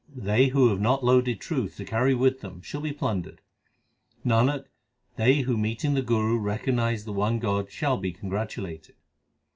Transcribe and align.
They 0.15 0.47
who 0.47 0.69
have 0.69 0.81
not 0.81 1.03
loaded 1.03 1.39
truth 1.39 1.77
to 1.77 1.85
carry 1.85 2.15
with 2.15 2.41
them, 2.41 2.63
shall 2.63 2.81
be 2.81 2.91
plundered. 2.91 3.39
Nanak, 4.25 4.65
they 5.15 5.41
who 5.41 5.57
meeting 5.59 5.93
the 5.93 6.01
Guru 6.01 6.39
recognize 6.39 7.05
the 7.05 7.13
one 7.13 7.37
God 7.37 7.71
shall 7.71 7.97
be 7.97 8.11
congratulated. 8.11 8.95